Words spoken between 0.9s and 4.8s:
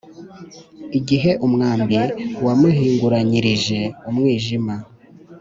igihe umwambi wamuhinguranyirije umwijima